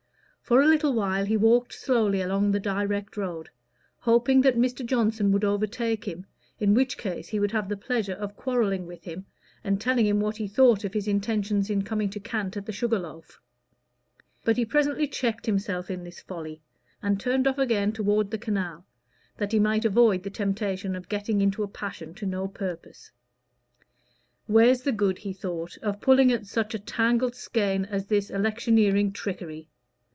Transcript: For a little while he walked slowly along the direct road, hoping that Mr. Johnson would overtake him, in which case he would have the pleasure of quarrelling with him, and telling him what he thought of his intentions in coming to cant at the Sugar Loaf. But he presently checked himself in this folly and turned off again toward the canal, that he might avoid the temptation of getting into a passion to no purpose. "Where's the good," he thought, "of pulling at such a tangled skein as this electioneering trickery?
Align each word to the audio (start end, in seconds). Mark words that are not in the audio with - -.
For 0.41 0.59
a 0.61 0.67
little 0.67 0.91
while 0.91 1.23
he 1.23 1.37
walked 1.37 1.71
slowly 1.71 2.19
along 2.21 2.51
the 2.51 2.59
direct 2.59 3.15
road, 3.15 3.49
hoping 3.99 4.41
that 4.41 4.57
Mr. 4.57 4.85
Johnson 4.85 5.31
would 5.31 5.45
overtake 5.45 6.03
him, 6.03 6.25
in 6.59 6.73
which 6.73 6.97
case 6.97 7.29
he 7.29 7.39
would 7.39 7.51
have 7.51 7.69
the 7.69 7.77
pleasure 7.77 8.15
of 8.15 8.35
quarrelling 8.35 8.85
with 8.85 9.05
him, 9.05 9.27
and 9.63 9.79
telling 9.79 10.05
him 10.05 10.19
what 10.19 10.35
he 10.35 10.49
thought 10.49 10.83
of 10.83 10.93
his 10.93 11.07
intentions 11.07 11.69
in 11.69 11.83
coming 11.83 12.09
to 12.09 12.19
cant 12.19 12.57
at 12.57 12.65
the 12.65 12.73
Sugar 12.73 12.99
Loaf. 12.99 13.39
But 14.43 14.57
he 14.57 14.65
presently 14.65 15.07
checked 15.07 15.45
himself 15.45 15.89
in 15.89 16.03
this 16.03 16.19
folly 16.19 16.61
and 17.01 17.17
turned 17.17 17.47
off 17.47 17.57
again 17.57 17.93
toward 17.93 18.29
the 18.29 18.37
canal, 18.37 18.85
that 19.37 19.53
he 19.53 19.59
might 19.59 19.85
avoid 19.85 20.23
the 20.23 20.29
temptation 20.29 20.97
of 20.97 21.07
getting 21.07 21.39
into 21.39 21.63
a 21.63 21.67
passion 21.69 22.13
to 22.15 22.25
no 22.25 22.49
purpose. 22.49 23.11
"Where's 24.47 24.81
the 24.81 24.91
good," 24.91 25.19
he 25.19 25.31
thought, 25.31 25.77
"of 25.77 26.01
pulling 26.01 26.29
at 26.29 26.45
such 26.45 26.75
a 26.75 26.79
tangled 26.79 27.35
skein 27.35 27.85
as 27.85 28.07
this 28.07 28.29
electioneering 28.29 29.13
trickery? 29.13 29.69